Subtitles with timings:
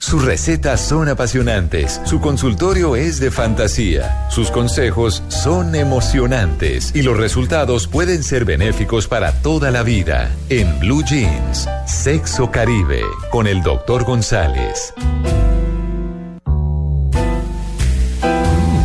[0.00, 7.18] Sus recetas son apasionantes, su consultorio es de fantasía, sus consejos son emocionantes y los
[7.18, 10.34] resultados pueden ser benéficos para toda la vida.
[10.48, 14.04] En Blue Jeans, Sexo Caribe, con el Dr.
[14.04, 14.94] González.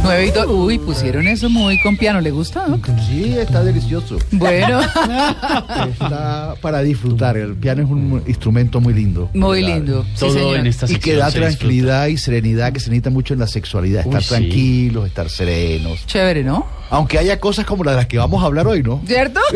[0.05, 2.22] Nueve y do- Uy, pusieron eso muy con piano.
[2.22, 2.68] ¿Le gusta?
[3.08, 4.18] Sí, está delicioso.
[4.31, 4.80] Bueno,
[5.91, 7.38] Está para disfrutar.
[7.38, 9.30] El piano es un instrumento muy lindo.
[9.34, 10.04] muy lindo.
[10.14, 10.58] Sí, Todo señor.
[10.58, 11.48] en esta Y que da disfruta.
[11.50, 14.02] tranquilidad y serenidad que se necesita mucho en la sexualidad.
[14.05, 14.30] Estar Uy, sí.
[14.30, 16.06] tranquilos, estar serenos.
[16.06, 16.66] Chévere, ¿no?
[16.92, 19.02] Aunque haya cosas como las de las que vamos a hablar hoy, ¿no?
[19.08, 19.39] ¿Cierto?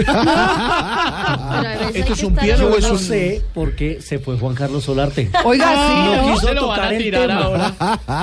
[1.93, 2.99] ¿Esto es un piano o es no un.?
[2.99, 5.29] sé por qué se fue Juan Carlos Solarte.
[5.45, 6.33] Oiga, sí, No ¿no?
[6.33, 7.75] quiso tocar el tema.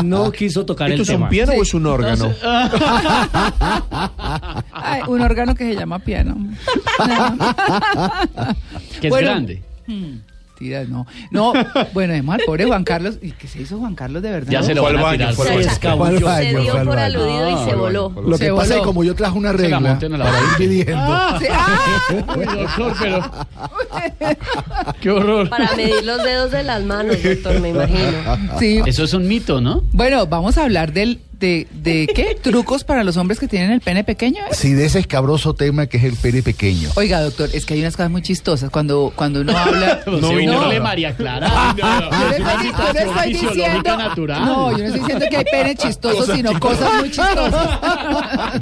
[0.03, 1.29] No quiso tocar ¿Esto el es un tema.
[1.29, 2.16] piano o es un órgano?
[4.73, 6.37] Ay, un órgano que se llama piano.
[9.01, 9.29] Que es Bueno.
[9.29, 9.63] grande.
[10.59, 11.07] Tira, no.
[11.31, 11.53] No,
[11.93, 13.19] bueno, además, pobre Juan Carlos.
[13.21, 14.51] ¿Y qué se hizo Juan Carlos de verdad?
[14.51, 15.35] Ya se lo Fue van al a baño, tirar.
[15.35, 15.65] fue al
[16.43, 18.09] Se dio ¿Cuál por aludido y Ah, se voló.
[18.27, 19.99] Lo Se que pasa es que como yo traje una la regla para
[20.65, 20.67] ir.
[20.87, 21.39] Sí, ¡ah!
[22.39, 23.31] Uy, doctor, pero.
[25.03, 25.51] Qué horror.
[25.51, 28.59] Para medir los dedos de las manos, doctor, me imagino.
[28.59, 28.81] Sí.
[28.87, 29.83] Eso es un mito, ¿no?
[29.93, 33.81] Bueno, vamos a hablar del, de, de qué trucos para los hombres que tienen el
[33.81, 34.39] pene pequeño.
[34.45, 34.55] ¿eh?
[34.55, 36.91] Sí, de ese escabroso tema que es el pene pequeño.
[36.97, 40.01] Oiga, doctor, es que hay unas cosas muy chistosas cuando, cuando uno habla.
[40.07, 41.49] No, María Clara.
[41.51, 42.11] Ay, no, no.
[42.11, 43.97] Yo no Es una estoy, yo no estoy diciendo.
[43.97, 47.81] No, yo no estoy diciendo que hay pene chistoso, sino cosas muy chistosas.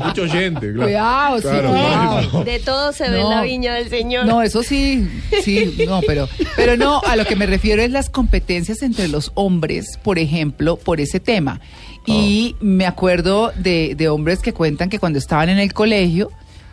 [0.04, 0.82] Mucho oyente, claro.
[0.84, 2.44] Cuidado, sí, Claro, cuidado.
[2.44, 3.30] De todo se ve en No.
[3.30, 4.26] la viña del señor.
[4.26, 5.08] No, eso sí,
[5.42, 9.30] sí, no, pero, pero no, a lo que me refiero es las competencias entre los
[9.34, 11.60] hombres, por ejemplo, por ese tema.
[12.06, 16.30] Y me acuerdo de, de hombres que cuentan que cuando estaban en el colegio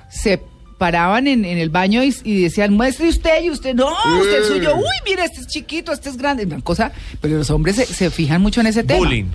[0.09, 0.41] se
[0.77, 3.87] paraban en, en el baño y, y decían, muestre usted y usted, no,
[4.19, 6.91] usted es suyo, uy, mira, este es chiquito, este es grande, una cosa,
[7.21, 8.97] pero los hombres se, se fijan mucho en ese tema.
[8.99, 9.25] Bullying.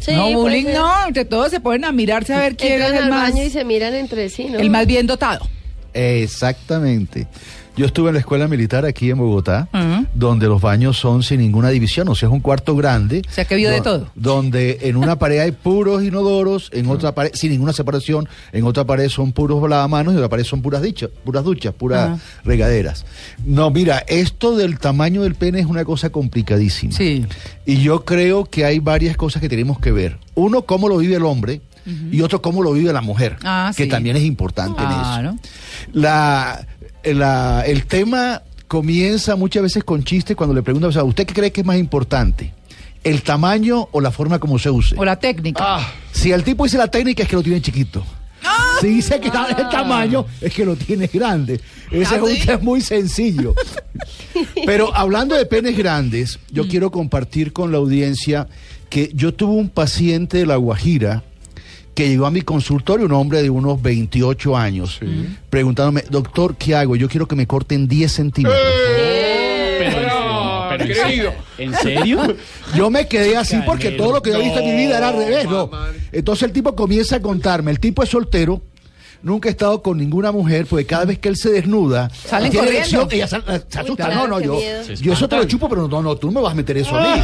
[0.00, 2.98] Sí, no, bullying no, entre todos se ponen a mirarse a ver quién Entran es
[2.98, 4.58] el al más, baño y se miran entre sí, ¿no?
[4.58, 5.48] el más bien dotado.
[5.94, 7.26] Exactamente.
[7.78, 10.06] Yo estuve en la escuela militar aquí en Bogotá, Ujú.
[10.14, 13.22] donde los baños son sin ninguna división, o sea, es un cuarto grande.
[13.28, 14.10] O sea, que vio de do- todo.
[14.14, 18.84] Donde en una pared hay puros inodoros, en otra pared, sin ninguna separación, en otra
[18.84, 23.06] pared son puros lavamanos y en otra pared son puras dichas, puras duchas, puras regaderas.
[23.44, 26.92] No, mira, esto del tamaño del pene es una cosa complicadísima.
[26.92, 27.24] Sí.
[27.64, 30.18] Y yo creo que hay varias cosas que tenemos que ver.
[30.34, 31.60] Uno, cómo lo vive el hombre.
[32.12, 33.88] Y otro, cómo lo vive la mujer, Ah, que sí.
[33.88, 35.38] también es importante en eso.
[35.92, 36.66] La,
[37.04, 41.34] la- el tema comienza muchas veces con chistes cuando le preguntan, o sea, ¿usted qué
[41.34, 42.52] cree que es más importante?
[43.04, 44.94] ¿El tamaño o la forma como se use?
[44.98, 45.80] O la técnica.
[46.12, 48.04] Si el tipo dice la técnica es que lo tiene chiquito.
[48.80, 51.60] Si dice que da el tamaño es que lo tiene grande.
[51.90, 52.46] Ese es un ¿Ah, sí?
[52.46, 53.54] test muy sencillo.
[54.66, 56.68] Pero hablando de penes grandes, yo Mm.
[56.68, 58.46] quiero compartir con la audiencia
[58.90, 61.22] que yo tuve un paciente de La Guajira
[61.98, 65.00] que llegó a mi consultorio, un hombre de unos 28 años,
[65.50, 66.94] preguntándome, doctor, ¿qué hago?
[66.94, 68.62] Yo quiero que me corten 10 centímetros.
[69.80, 71.32] Pero, pero, querido.
[71.58, 72.36] ¿En serio?
[72.76, 75.08] Yo me quedé así porque todo lo que yo he visto en mi vida era
[75.08, 75.70] al revés, ¿no?
[76.12, 78.62] Entonces el tipo comienza a contarme, el tipo es soltero,
[79.20, 82.66] nunca ha estado con ninguna mujer, porque cada vez que él se desnuda, Salen tiene
[82.66, 82.78] corriendo.
[82.78, 84.06] erección, ella se asusta.
[84.06, 84.60] claro, no, no, yo,
[85.00, 86.96] yo eso te lo chupo, pero no, no, tú no me vas a meter eso
[86.96, 87.22] a mí.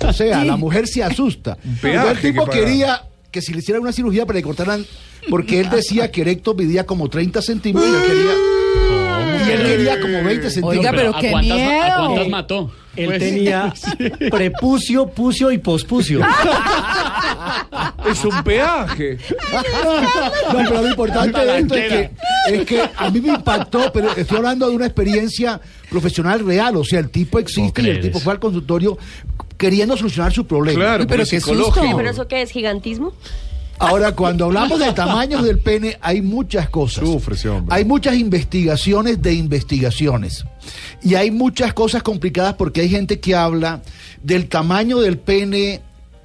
[0.08, 1.56] O sea, la mujer se asusta.
[1.80, 4.86] peaje el tipo quería que si le hicieran una cirugía para que le cortaran,
[5.28, 10.00] porque él decía que erecto medía como 30 centímetros y él quería, y él quería
[10.00, 10.78] como 20 centímetros.
[10.78, 11.92] Oiga, pero ¿a qué cuántas, miedo.
[11.92, 12.72] ¿A cuántas mató?
[12.96, 13.72] Él Pues- tenía
[14.30, 16.20] prepucio, pucio y pospucio.
[18.10, 19.18] Es un peaje.
[20.52, 22.10] No, pero lo importante de esto es que, Talanquera.
[22.48, 25.60] es que a mí me impactó, pero estoy hablando de una experiencia
[25.90, 26.76] profesional real.
[26.76, 28.98] O sea, el tipo existe y el tipo fue al consultorio
[29.58, 30.78] queriendo solucionar su problema.
[30.80, 31.80] Claro, pero qué psicológico.
[31.82, 31.96] susto.
[31.96, 32.50] ¿Pero eso qué es?
[32.50, 33.12] ¿Gigantismo?
[33.80, 37.04] Ahora, cuando hablamos de tamaños del pene, hay muchas cosas.
[37.08, 37.76] Sufre hombre.
[37.76, 40.44] Hay muchas investigaciones de investigaciones.
[41.02, 43.82] Y hay muchas cosas complicadas porque hay gente que habla
[44.22, 45.80] del tamaño del pene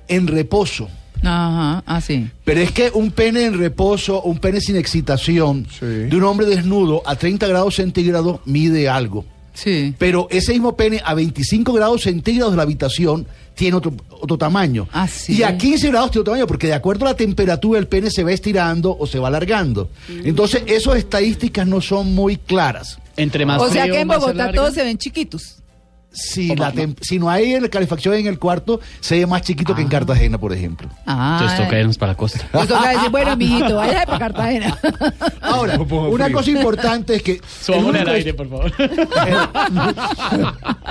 [0.08, 0.90] en reposo.
[1.24, 2.28] Ajá, así.
[2.44, 5.86] Pero es que un pene en reposo, un pene sin excitación, Sí.
[5.86, 9.26] de un hombre desnudo a 30 grados centígrados, mide algo.
[9.54, 9.94] Sí.
[9.98, 14.88] Pero ese mismo pene a 25 grados centígrados de la habitación tiene otro, otro tamaño.
[14.92, 15.38] Ah, sí.
[15.38, 18.10] Y a 15 grados tiene otro tamaño, porque de acuerdo a la temperatura el pene
[18.10, 19.90] se va estirando o se va alargando.
[20.24, 22.98] Entonces, esas estadísticas no son muy claras.
[23.16, 25.58] Entre más O sea frío, que en Bogotá todos se ven chiquitos.
[26.14, 29.82] Si, la tem- si no hay calefacción en el cuarto, se ve más chiquito que
[29.82, 30.88] en Cartagena, por ejemplo.
[31.08, 31.38] Ah.
[31.40, 32.48] Entonces toca irnos para la costa.
[32.52, 34.78] Toca decir, bueno, mijito, vaya para Cartagena.
[35.42, 38.72] Ahora, una cosa importante es que el Subámosle al único, aire, por favor.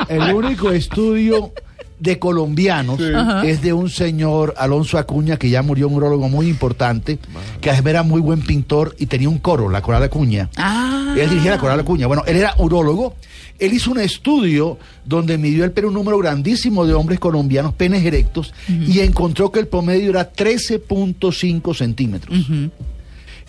[0.08, 1.52] el único estudio
[1.98, 3.00] de colombianos
[3.44, 7.20] es de un señor Alonso Acuña que ya murió un urologo muy importante
[7.60, 10.48] que además era muy buen pintor y tenía un coro, la Coral Acuña.
[10.56, 10.81] Ah.
[11.16, 12.06] Él dirigía la Coral Acuña.
[12.06, 13.14] Bueno, él era urólogo.
[13.58, 18.04] Él hizo un estudio donde midió el pene un número grandísimo de hombres colombianos, penes
[18.04, 22.36] erectos, y encontró que el promedio era 13.5 centímetros.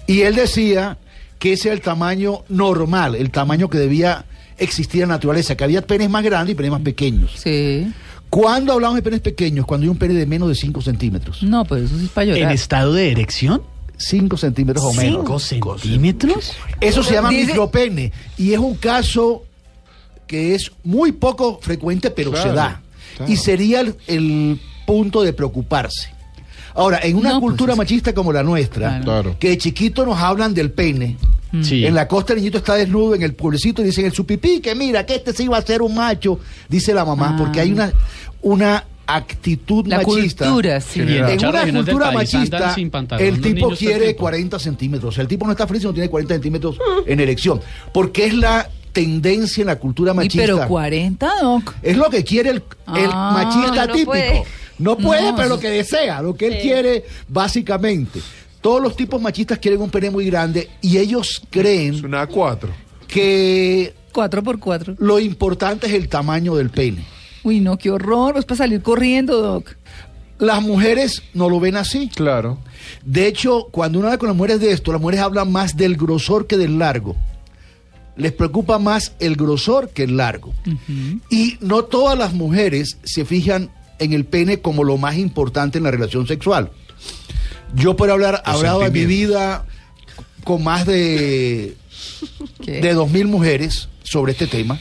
[0.05, 0.97] Y él decía
[1.39, 4.25] que ese era el tamaño normal, el tamaño que debía
[4.57, 7.31] existir en la naturaleza, que había penes más grandes y penes más pequeños.
[7.37, 7.91] Sí.
[8.29, 9.65] ¿Cuándo hablamos de penes pequeños?
[9.65, 11.43] Cuando hay un pene de menos de 5 centímetros.
[11.43, 12.53] No, pues eso sí es para ¿En llorar.
[12.53, 13.61] estado de erección?
[13.97, 15.21] 5 centímetros o menos.
[15.43, 16.53] ¿Cinco centímetros?
[16.81, 19.43] Eso se llama Dice- micropene y es un caso
[20.27, 22.81] que es muy poco frecuente, pero Claro, se da.
[23.17, 23.31] claro.
[23.31, 26.09] Y sería el, el punto de preocuparse.
[26.75, 29.03] Ahora, en una No, pues cultura es- machista como la nuestra, Claro.
[29.03, 29.35] Claro.
[29.39, 31.17] que de chiquito nos hablan del pene,
[31.61, 31.85] Sí.
[31.85, 35.05] en la costa el niñito está desnudo, en el pueblecito dicen el supipí, que mira,
[35.05, 37.37] que este sí iba a ser un macho, dice la mamá, Ah.
[37.37, 37.93] porque hay una,
[38.41, 40.45] una actitud La machista.
[40.45, 41.01] cultura, sí.
[41.01, 42.75] En una cultura machista,
[43.19, 44.21] el tipo quiere tiempo.
[44.21, 45.17] 40 centímetros.
[45.17, 47.59] El tipo no está feliz si no tiene 40 centímetros en erección.
[47.93, 50.37] Porque es la tendencia en la cultura Y machista.
[50.41, 51.73] pero 40, Doc.
[51.81, 52.57] Es lo que quiere el,
[52.95, 53.31] el Ah.
[53.33, 54.11] machista No, típico.
[54.11, 54.43] puede.
[54.79, 58.19] No puede, No, pero lo que desea, lo que él quiere básicamente.
[58.61, 62.69] Todos los tipos machistas quieren un pene muy grande y ellos Es creen una A4.
[63.07, 67.03] que 4 por 4 lo importante es el tamaño del pene.
[67.43, 68.37] Uy, no, qué horror.
[68.37, 69.75] Es para salir corriendo, Doc.
[70.39, 72.09] Las mujeres no lo ven así.
[72.09, 72.57] Claro.
[73.05, 75.95] De hecho, cuando uno habla con las mujeres de esto, las mujeres hablan más del
[75.95, 77.15] grosor que del largo.
[78.15, 80.53] Les preocupa más el grosor que el largo.
[81.29, 83.69] Y no todas las mujeres se fijan
[83.99, 86.71] en el pene como lo más importante en la relación sexual.
[87.75, 89.65] Yo por hablar, hablado de mi vida
[90.43, 91.75] con más de,
[92.61, 92.81] ¿Qué?
[92.81, 94.79] de dos mil mujeres sobre este tema.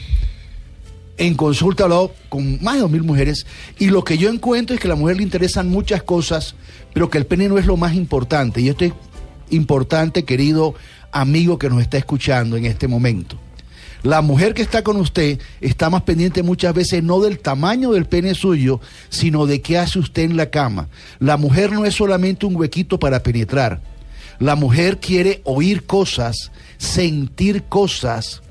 [1.17, 1.87] En consulta
[2.29, 3.45] con más de dos mil mujeres
[3.77, 6.55] y lo que yo encuentro es que a la mujer le interesan muchas cosas,
[6.93, 8.61] pero que el pene no es lo más importante.
[8.61, 8.93] Y esto es
[9.51, 10.73] importante, querido
[11.11, 13.37] amigo que nos está escuchando en este momento.
[14.01, 18.05] La mujer que está con usted está más pendiente muchas veces no del tamaño del
[18.05, 20.89] pene suyo, sino de qué hace usted en la cama.
[21.19, 23.81] La mujer no es solamente un huequito para penetrar.
[24.39, 28.41] La mujer quiere oír cosas, sentir cosas,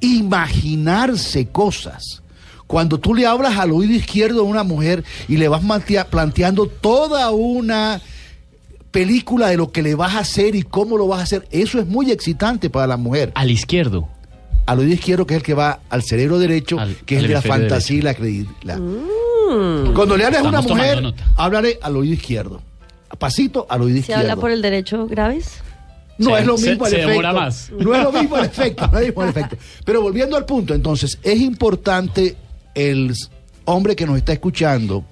[0.00, 2.22] imaginarse cosas.
[2.66, 5.62] Cuando tú le hablas al oído izquierdo a una mujer y le vas
[6.10, 8.00] planteando toda una
[8.90, 11.78] película de lo que le vas a hacer y cómo lo vas a hacer, eso
[11.78, 13.32] es muy excitante para la mujer.
[13.34, 14.08] Al izquierdo.
[14.66, 17.28] Al oído izquierdo, que es el que va al cerebro derecho, Al- que es el
[17.28, 18.78] de la fantasía y la credibilidad.
[19.94, 21.02] Cuando le hables a una mujer,
[21.36, 22.62] háblale al oído izquierdo.
[23.18, 24.22] Pasito al oído ¿Se izquierdo.
[24.22, 25.58] habla por el derecho graves?
[26.18, 27.10] No Se- es lo se- mismo el se efecto.
[27.10, 27.70] demora más.
[27.78, 29.56] No es lo mismo el efecto, no es lo mismo el efecto.
[29.84, 32.36] Pero volviendo al punto, entonces, es importante
[32.74, 33.14] el
[33.64, 35.04] hombre que nos está escuchando,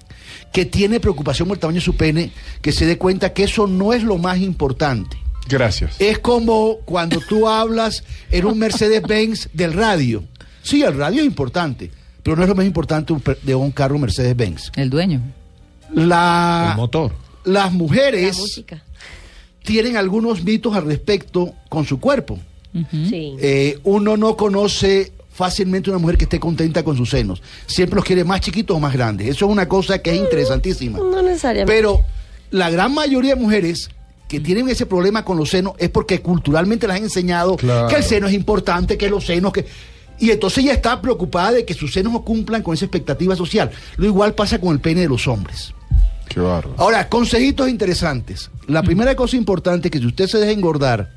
[0.51, 3.67] que tiene preocupación por el tamaño de su pene, que se dé cuenta que eso
[3.67, 5.17] no es lo más importante.
[5.49, 5.95] Gracias.
[5.99, 10.23] Es como cuando tú hablas en un Mercedes-Benz del radio.
[10.61, 11.91] Sí, el radio es importante,
[12.23, 14.71] pero no es lo más importante de un carro Mercedes-Benz.
[14.75, 15.21] El dueño.
[15.93, 17.13] La, El motor.
[17.43, 18.81] las La mujeres música.
[19.63, 22.37] Tienen algunos mitos al respecto con su cuerpo.
[22.91, 23.35] Sí.
[23.39, 27.41] Eh, uno no conoce fácilmente una mujer que esté contenta con sus senos.
[27.65, 29.27] Siempre los quiere más chiquitos o más grandes.
[29.27, 30.99] Eso es una cosa que es interesantísima.
[30.99, 31.71] No necesariamente.
[31.73, 32.01] Pero
[32.51, 33.89] la gran mayoría de mujeres
[34.27, 37.87] que tienen ese problema con los senos es porque culturalmente les han enseñado Claro.
[37.87, 39.65] que el seno es importante, que los senos, que...
[40.19, 43.71] Y entonces ella está preocupada de que sus senos no cumplan con esa expectativa social.
[43.97, 45.73] Lo igual pasa con el pene de los hombres.
[46.33, 46.69] Qué.
[46.77, 48.49] Ahora, consejitos interesantes.
[48.67, 51.11] La primera cosa importante es que si usted se deja engordar,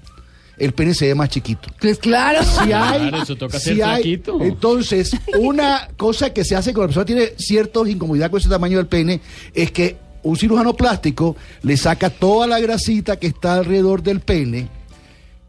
[0.58, 1.68] el pene se ve más chiquito.
[1.80, 2.42] Pues claro.
[2.42, 4.38] Si hay, Claro, eso toca si ser hay- flaquito.
[4.42, 8.78] entonces, una cosa que se hace cuando la persona tiene cierta incomodidad con ese tamaño
[8.78, 9.20] del pene
[9.54, 14.68] es que un cirujano plástico le saca toda la grasita que está alrededor del pene,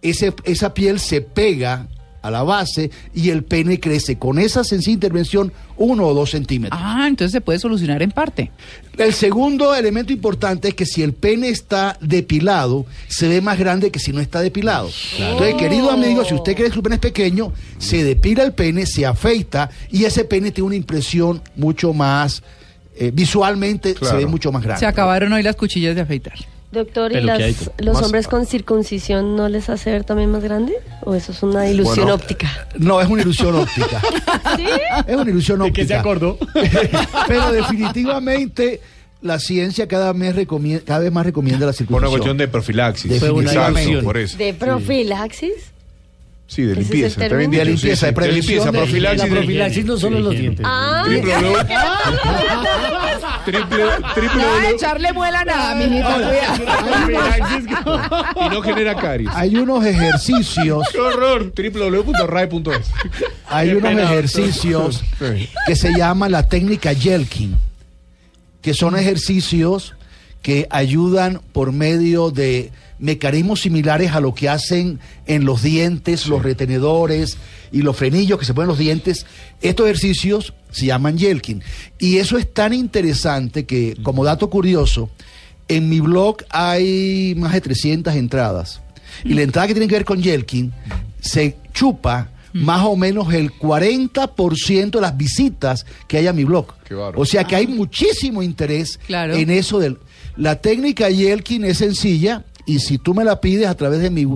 [0.01, 1.87] ese, esa piel se pega
[2.21, 6.79] a la base y el pene crece con esa sencilla intervención uno o dos centímetros.
[6.83, 8.51] Ah, entonces se puede solucionar en parte.
[8.97, 13.91] El segundo elemento importante es que si el pene está depilado, se ve más grande
[13.91, 14.89] que si no está depilado.
[15.19, 18.85] Entonces, querido amigo, si usted cree que su pene es pequeño, se depila el pene,
[18.85, 22.41] se afeita y ese pene tiene una impresión mucho más,
[22.95, 24.79] eh, visualmente se ve mucho más grande.
[24.79, 26.56] Se acabaron hoy las cuchillas de afeitar.
[26.69, 30.73] Doctor, ¿y las- los Más- hombres con circuncisión no les hace ver también más grande?
[31.03, 32.67] ¿O eso es una ilusión Bueno, óptica?
[32.77, 34.01] No, es una ilusión óptica.
[35.07, 35.81] Es una ilusión óptica.
[35.81, 36.37] ¿De qué se acordó?
[37.27, 38.81] Pero definitivamente
[39.21, 40.35] la ciencia cada, mes
[40.85, 42.03] cada vez más recomienda la Por circuncisión.
[42.03, 43.19] una cuestión de profilaxis.
[43.19, 44.03] Fue una Exacto, ilusión.
[44.03, 44.37] por eso.
[44.37, 45.53] ¿De profilaxis?
[46.47, 47.19] Sí, de ¿Ese es limpieza.
[47.19, 47.41] término?
[47.43, 49.19] también De limpieza, de prevención limpieza, de- profilaxis.
[49.19, 50.65] La de- profilaxis no solo los dientes.
[50.67, 51.57] Ah, Triple W.
[53.45, 54.69] Triple, triple W.
[54.75, 56.31] echarle muela a nada, cuidado.
[58.45, 59.29] Y no genera caries.
[59.33, 61.53] Hay unos ejercicios, ¡Qué horror!
[61.55, 62.91] www.rai.es.
[63.47, 65.03] hay unos ejercicios
[65.65, 67.55] que se llama la técnica Yelkin,
[68.61, 69.95] que son ejercicios
[70.41, 76.43] que ayudan por medio de mecanismos similares a lo que hacen en los dientes, los
[76.43, 77.37] retenedores
[77.71, 79.25] y los frenillos que se ponen en los dientes.
[79.61, 81.61] Estos ejercicios se llaman Yelkin.
[81.99, 85.09] Y eso es tan interesante que, como dato curioso,
[85.67, 88.81] en mi blog hay más de 300 entradas.
[89.23, 90.73] Y la entrada que tiene que ver con Yelkin
[91.19, 96.73] se chupa más o menos el 40% de las visitas que hay a mi blog.
[97.15, 99.35] O sea que hay muchísimo interés Claro.
[99.35, 99.97] en eso del...
[100.35, 104.27] La técnica Yelkin es sencilla y si tú me la pides a través de mi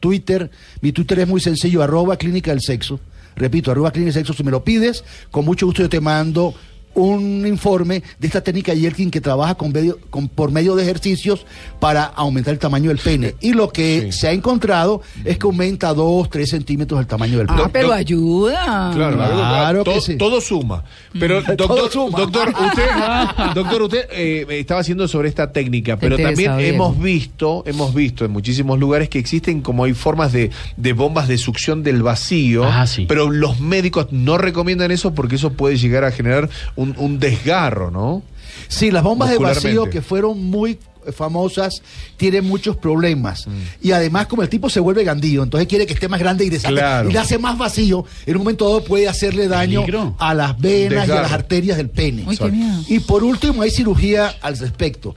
[0.00, 0.50] Twitter,
[0.82, 3.00] mi Twitter es muy sencillo, arroba clínica del sexo.
[3.36, 6.52] Repito, arroba clínica del sexo, si me lo pides, con mucho gusto yo te mando
[6.96, 11.46] un informe de esta técnica Yelkin que trabaja con medio- con- por medio de ejercicios
[11.78, 13.34] para aumentar el tamaño del pene.
[13.40, 14.18] Y lo que Sí.
[14.20, 17.62] se ha encontrado es que aumenta 2, 3 centímetros el tamaño del pene.
[17.64, 18.90] Ah, pero ayuda.
[18.94, 20.16] Claro, Claro que todo, sí.
[20.16, 20.84] todo suma.
[21.18, 22.18] Pero doctor, Todo suma.
[22.18, 22.86] doctor, usted,
[23.54, 26.74] doctor, usted eh, estaba haciendo sobre esta técnica, pero también bien.
[26.74, 31.28] hemos visto, hemos visto en muchísimos lugares que existen como hay formas de, de bombas
[31.28, 33.04] de succión del vacío, Ah, sí.
[33.08, 37.90] pero los médicos no recomiendan eso porque eso puede llegar a generar un, un desgarro,
[37.90, 38.22] ¿no?
[38.68, 40.78] Sí, las bombas de vacío que fueron muy
[41.12, 41.82] famosas
[42.16, 43.46] tienen muchos problemas.
[43.46, 43.50] Mm.
[43.82, 46.50] Y además, como el tipo se vuelve gandillo, entonces quiere que esté más grande y,
[46.50, 47.08] Claro.
[47.08, 50.16] y le hace más vacío, en un momento dado puede hacerle daño Peligro.
[50.18, 52.24] a las venas y a las arterias del pene.
[52.26, 52.82] Uy, qué miedo.
[52.88, 55.14] Y por último, hay cirugía al respecto.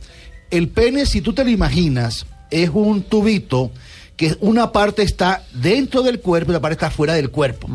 [0.51, 3.71] El pene, si tú te lo imaginas, es un tubito
[4.15, 7.67] que una parte está dentro del cuerpo y la parte está fuera del cuerpo.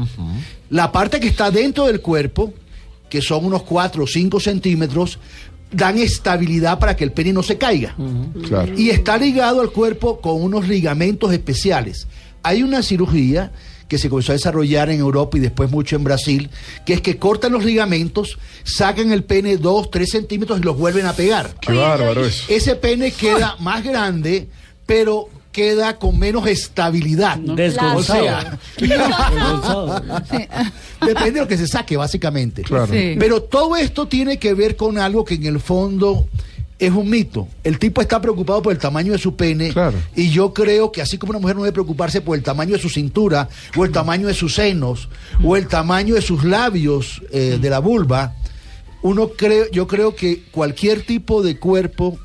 [0.71, 2.53] La parte que está dentro del cuerpo,
[3.09, 5.19] que son unos 4 o 5 centímetros,
[5.71, 7.97] dan estabilidad para que el pene no se caiga.
[8.47, 8.73] Claro.
[8.79, 12.07] Y está ligado al cuerpo con unos ligamentos especiales.
[12.43, 13.53] Hay una cirugía
[13.89, 16.51] que se comenzó a desarrollar en Europa y después mucho en Brasil,
[16.87, 21.07] que es que cortan los ligamentos, sacan el pene 2, 3 centímetros y los vuelven
[21.07, 21.55] a pegar.
[21.61, 22.45] Qué bárbaro eso.
[22.49, 24.49] Ese pene queda más grande,
[24.87, 27.39] pero queda con menos estabilidad.
[27.39, 27.99] Desgonzado.
[27.99, 30.03] O sea, Desgonzado.
[31.01, 32.63] Depende de lo que se saque, básicamente.
[32.63, 32.89] Claro.
[32.93, 33.15] Sí.
[33.19, 36.27] Pero todo esto tiene que ver con algo que en el fondo
[36.79, 37.47] es un mito.
[37.63, 39.97] El tipo está preocupado por el tamaño de su pene Claro.
[40.17, 42.83] y yo creo que así como una mujer no debe preocuparse por el tamaño de
[42.83, 45.09] su cintura o el tamaño de sus senos
[45.45, 48.35] o el tamaño de sus labios eh, de la vulva,
[49.03, 52.19] uno cree, yo creo que cualquier tipo de cuerpo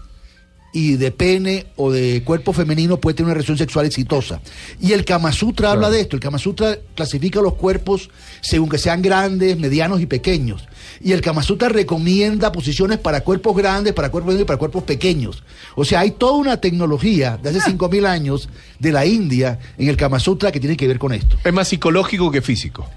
[0.72, 4.42] y de pene o de cuerpo femenino puede tener una relación sexual exitosa.
[4.80, 6.16] Y el Kama Sutra habla de esto.
[6.16, 8.10] El Kama Sutra clasifica los cuerpos
[8.42, 10.68] según que sean grandes, medianos y pequeños.
[11.02, 14.84] Y el Kama Sutra recomienda posiciones para cuerpos grandes, para cuerpos medianos y para cuerpos
[14.84, 15.44] pequeños.
[15.76, 18.50] O sea, hay toda una tecnología de hace 5.000 años
[18.80, 21.38] de la India en el Kama Sutra que tiene que ver con esto.
[21.44, 22.88] Es más psicológico que físico.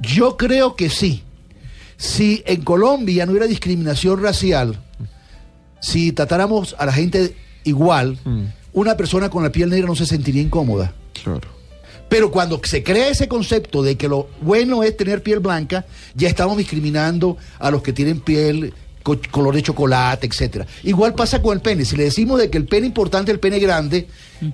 [0.00, 1.22] Yo creo que sí.
[1.96, 4.78] Si en Colombia no hubiera discriminación racial,
[5.80, 8.18] si tratáramos a la gente igual,
[8.72, 10.92] una persona con la piel negra no se sentiría incómoda.
[11.22, 11.48] Claro.
[12.08, 16.28] Pero cuando se crea ese concepto de que lo bueno es tener piel blanca, ya
[16.28, 18.74] estamos discriminando a los que tienen piel
[19.30, 20.66] color de chocolate, etcétera.
[20.82, 21.84] Igual pasa con el pene.
[21.84, 24.08] Si le decimos de que el pene importante es el pene grande,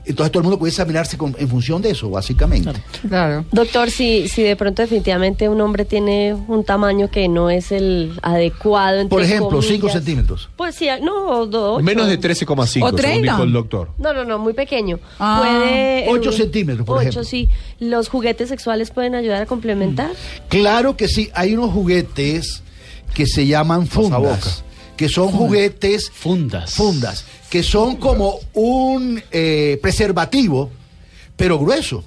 [0.04, 2.71] entonces todo el mundo puede examinarse con- en función de eso, básicamente.
[3.09, 3.44] Claro.
[3.50, 8.12] Doctor, si, si de pronto definitivamente un hombre tiene un tamaño que no es el
[8.23, 10.49] adecuado, entre Por ejemplo, 5 comillas, centímetros.
[10.56, 11.85] Pues sí, no, do- ocho.
[11.85, 13.21] Menos de 13,5, O según 30.
[13.32, 13.88] dijo el doctor.
[13.99, 15.00] No, no, no, muy pequeño.
[15.18, 16.06] Ah, Puede.
[16.11, 17.25] ocho eh, centímetros, por ocho, ejemplo.
[17.25, 17.49] sí.
[17.80, 20.11] ¿Los juguetes sexuales pueden ayudar a complementar?
[20.49, 22.62] Claro que sí, hay unos juguetes
[23.14, 24.64] que se llaman fundas,
[24.97, 26.75] que son juguetes Fundas.
[26.75, 30.71] fundas, que son como un eh, preservativo,
[31.37, 32.04] pero grueso.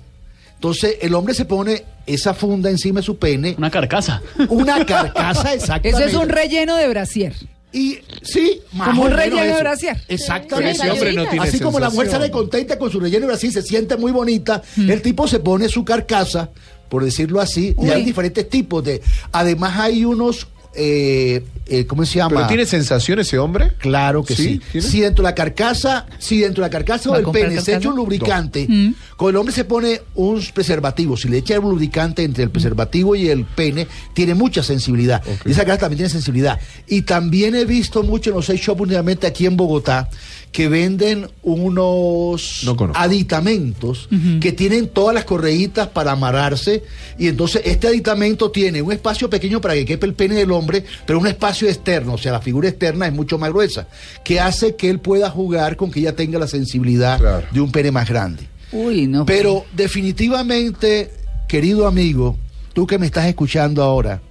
[0.55, 4.21] Entonces el hombre se pone esa funda encima de su pene, Una carcasa.
[4.50, 5.89] una carcasa exactamente.
[5.89, 7.33] Eso es un relleno de brasier.
[7.74, 10.01] Y sí, más Como un relleno de brasier.
[10.07, 10.71] Exactamente.
[10.81, 13.51] Ese hombre no tiene Así como la mujer sale contenta con su relleno y así
[13.51, 16.50] se siente muy bonita, el tipo se pone su carcasa,
[16.88, 19.01] por decirlo así, y hay diferentes tipos de.
[19.33, 22.36] Además hay unos, eh, eh, ¿cómo se llama?
[22.36, 23.72] ¿Pero tiene sensación ese hombre?
[23.79, 24.62] Claro que ¿Sí?
[24.79, 27.75] Si dentro de la carcasa, si dentro de la carcasa ¿Va a del pene se
[27.75, 28.67] echa un lubricante,
[29.15, 31.17] con el hombre se pone un preservativo.
[31.17, 35.24] Si le echa un lubricante entre el preservativo y el pene, tiene mucha sensibilidad.
[35.46, 36.60] Y esa carcasa también tiene sensibilidad.
[36.88, 40.10] Y también he visto mucho en los sex shops últimamente aquí en Bogotá
[40.55, 44.07] que venden unos No aditamentos
[44.39, 46.81] que tienen todas las correitas para amarrarse
[47.19, 50.85] y entonces este aditamento tiene un espacio pequeño para que quepa el pene del hombre,
[51.05, 53.89] pero un espacio externo, o sea, la figura externa es mucho más gruesa,
[54.24, 57.45] que hace que él pueda jugar con que ella tenga la sensibilidad Claro.
[57.51, 58.43] de un pene más grande.
[58.71, 59.25] Uy, no.
[59.25, 61.12] Pero definitivamente,
[61.50, 62.38] querido amigo,
[62.71, 64.21] tú que me estás escuchando ahora,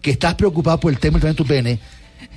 [0.00, 1.78] que estás preocupado por el tema del tu pene,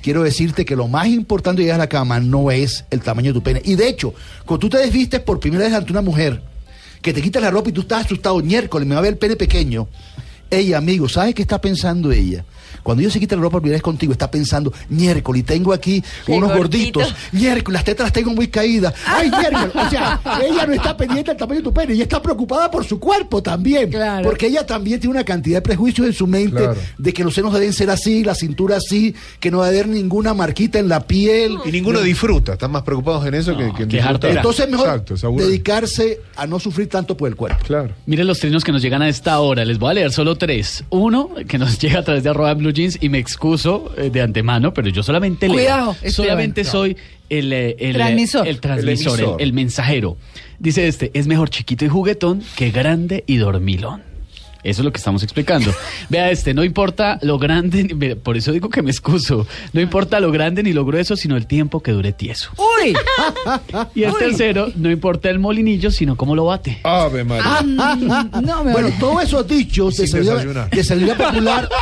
[0.02, 3.32] quiero decirte que lo más importante de llegar a la cama no es el tamaño
[3.32, 3.62] de tu pene.
[3.64, 4.14] Y de hecho,
[4.44, 6.42] cuando tú te desvistes por primera vez ante una mujer,
[7.02, 9.18] que te quitas la ropa y tú estás asustado, miércoles, me va a ver el
[9.18, 9.88] pene pequeño.
[10.50, 12.44] Ella, amigo, ¿sabes qué está pensando ella?
[12.82, 16.02] Cuando ella se quita la ropa por primera vez contigo, está pensando, miércoles, tengo aquí
[16.24, 17.00] Qué unos gordito.
[17.00, 18.94] gorditos, miércoles, las tetas las tengo muy caídas.
[19.06, 19.70] Ay, miércoles.
[19.74, 22.84] O sea, ella no está pendiente del tamaño de tu pene, ella está preocupada por
[22.86, 23.90] su cuerpo también.
[23.90, 24.24] Claro.
[24.24, 26.76] Porque ella también tiene una cantidad de prejuicios en su mente Claro.
[26.96, 29.86] de que los senos deben ser así, la cintura así, que no va a haber
[29.88, 31.58] ninguna marquita en la piel.
[31.66, 32.52] Y ninguno disfruta.
[32.54, 34.30] Están más preocupados en eso que, No, que en qué disfrutar.
[34.30, 37.62] Entonces mejor Exacto, dedicarse a no sufrir tanto por el cuerpo.
[37.66, 37.94] Claro.
[38.06, 39.64] Miren los trinos que nos llegan a esta hora.
[39.64, 40.84] Les voy a leer solo tres.
[40.90, 44.22] Uno, que nos llega a través de arroba blue jeans y me excuso eh, de
[44.22, 45.56] antemano, pero yo solamente leo.
[45.56, 46.96] Cuidado, este Solamente soy
[47.28, 48.48] el, eh, el, eh, Transmisor.
[48.48, 50.16] el transmisor, el mensajero.
[50.58, 54.07] Dice este, es mejor chiquito y juguetón que grande y dormilón.
[54.64, 55.72] Eso es lo que estamos explicando.
[56.08, 59.46] Vea este, no importa lo grande, por eso digo que me excuso.
[59.72, 62.50] No importa lo grande ni lo grueso, sino el tiempo que dure tieso.
[62.56, 62.94] Uy,
[63.94, 64.16] Y el Uy.
[64.18, 66.80] tercero, no importa el molinillo, sino cómo lo bate.
[66.82, 67.62] Ave María.
[68.42, 70.70] no me Bueno, todos esos dichos de desayunar.
[70.70, 71.68] de sabiduría popular.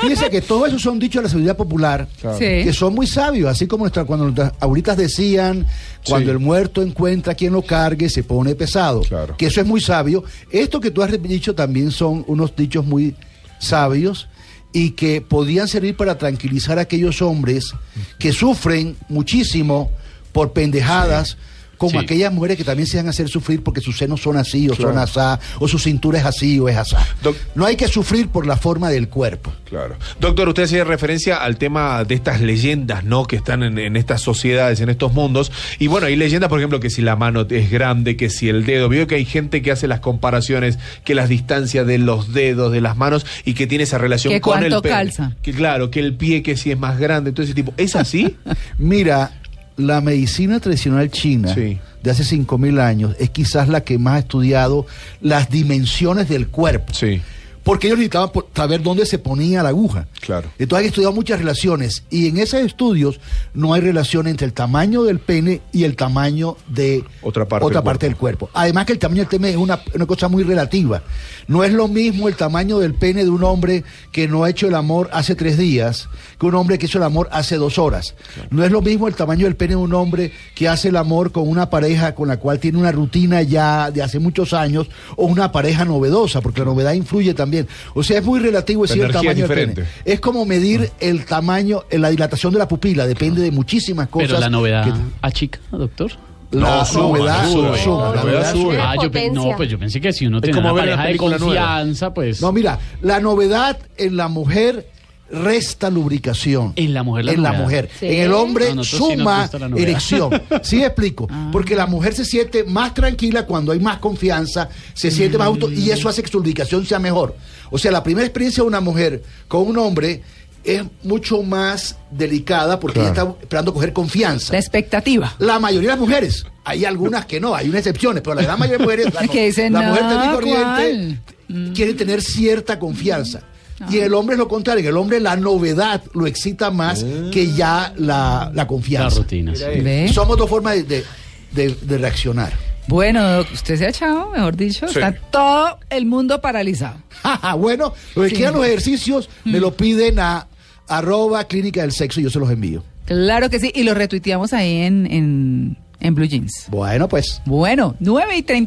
[0.00, 2.06] Fíjense que todos esos son dichos de la sabiduría popular.
[2.20, 2.38] Claro.
[2.38, 2.44] Sí.
[2.44, 5.66] que son muy sabios, así como nuestra, cuando nuestras abuelitas decían,
[6.08, 6.32] cuando Sí.
[6.32, 9.02] el muerto encuentra quien lo cargue, se pone pesado.
[9.02, 9.36] Claro.
[9.36, 10.24] Que eso es muy sabio.
[10.50, 13.14] Esto que tú has dicho también son unos dichos muy
[13.58, 14.28] sabios
[14.72, 17.72] y que podían servir para tranquilizar a aquellos hombres
[18.18, 19.90] que sufren muchísimo
[20.32, 21.36] por pendejadas.
[21.78, 21.96] Como Sí.
[21.98, 24.74] aquellas mujeres que también se van a hacer sufrir porque sus senos son así o
[24.74, 26.98] son asá, o su cintura es así o es asá.
[27.22, 29.52] Doc- No hay que sufrir por la forma del cuerpo.
[29.64, 29.96] Claro.
[30.20, 33.24] Doctor, usted hacía referencia al tema de estas leyendas, ¿no?
[33.26, 35.52] Que están en, en estas sociedades, en estos mundos.
[35.78, 38.64] Y bueno, hay leyendas, por ejemplo, que si la mano es grande, que si el
[38.66, 38.88] dedo.
[38.88, 42.80] Veo que hay gente que hace las comparaciones, que las distancias de los dedos, de
[42.80, 44.94] las manos, y que tiene esa relación Que con el cuánto pene.
[44.94, 45.32] calza.
[45.42, 47.72] Que claro, que el pie que si es más grande, todo ese tipo.
[47.76, 48.36] ¿Es así?
[48.78, 49.37] Mira,
[49.78, 51.78] la medicina tradicional china Sí.
[52.02, 54.86] de hace 5.000 años es quizás la que más ha estudiado
[55.22, 56.92] las dimensiones del cuerpo.
[56.92, 57.22] sí.
[57.68, 60.08] Porque ellos necesitaban saber dónde se ponía la aguja.
[60.22, 60.48] Claro.
[60.58, 63.20] Entonces han estudiado muchas relaciones y en esos estudios
[63.52, 67.80] no hay relación entre el tamaño del pene y el tamaño de Otra parte otra
[67.80, 68.48] del parte del cuerpo.
[68.54, 71.02] Además que el tamaño del pene es una, una cosa muy relativa.
[71.46, 74.66] No es lo mismo el tamaño del pene de un hombre que no ha hecho
[74.66, 76.08] el amor hace tres días
[76.40, 78.14] que un hombre que hizo el amor hace dos horas.
[78.48, 81.32] No es lo mismo el tamaño del pene de un hombre que hace el amor
[81.32, 85.26] con una pareja con la cual tiene una rutina ya de hace muchos años o
[85.26, 87.57] una pareja novedosa, porque la novedad influye también.
[87.94, 89.88] O sea, es muy relativo La decir el energía es tamaño del pene.
[90.04, 94.28] Es como medir el tamaño, eh, la dilatación de la pupila, depende de muchísimas cosas.
[94.28, 94.92] Pero la novedad que-
[95.22, 96.12] achica, doctor.
[96.50, 98.78] la No, sube, novedad sube, sube, la novedad sube.
[98.80, 99.32] Ah, yo pe- potencia.
[99.50, 101.38] no, pues yo pensé que si uno Es tiene como una pareja de nueva.
[101.38, 104.86] confianza, pues No, mira, la novedad en la mujer
[105.30, 106.72] resta lubricación.
[106.76, 107.88] En la mujer la En la mujer.
[107.98, 108.06] Sí.
[108.06, 110.30] En el hombre sí suma erección.
[110.62, 111.28] ¿Sí explico?
[111.52, 115.70] Porque la mujer se siente más tranquila cuando hay más confianza, se siente más auto
[115.70, 117.36] y eso hace que su lubricación sea mejor.
[117.70, 120.22] O sea, la primera experiencia de una mujer con un hombre
[120.64, 124.52] es mucho más delicada porque ella está esperando coger confianza.
[124.52, 125.34] la expectativa.
[125.38, 128.58] La mayoría de las mujeres, hay algunas que no, hay unas excepciones, pero la gran
[128.58, 132.20] mayoría de mujeres, la, Que dicen, la mujer "No, común y corriente ¿cuál?" quiere tener
[132.22, 133.42] cierta confianza.
[133.90, 137.04] Y en el hombre es lo contrario, en el hombre la novedad lo excita más
[137.32, 139.18] que ya la, la la confianza.
[139.18, 139.54] rutina.
[139.54, 139.62] sí.
[139.82, 140.10] ¿Ve?
[140.12, 141.04] Somos dos formas de, de-
[141.52, 142.52] de- de reaccionar.
[142.88, 144.98] Bueno, usted se ha echado, mejor dicho, Sí.
[144.98, 146.96] está todo el mundo paralizado.
[147.58, 148.36] bueno, los que Sí.
[148.36, 150.46] quieran los ejercicios me lo piden a
[150.88, 152.82] arroba clínica del sexo y yo se los envío.
[153.04, 156.64] Claro que sí, y lo retuiteamos ahí en, en, en Blue Jeans.
[156.70, 157.40] Bueno, pues.
[157.46, 158.66] Bueno, 9 y 30.